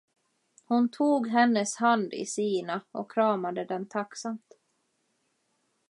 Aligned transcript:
Hon 0.65 0.89
tog 0.89 1.27
hennes 1.27 1.75
hand 1.75 2.13
i 2.13 2.25
sina, 2.25 2.81
och 2.91 3.11
kramade 3.11 3.65
den 3.65 3.85
tacksamt. 3.87 4.53